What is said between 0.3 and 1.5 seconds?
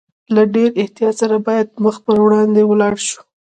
له ډېر احتیاط سره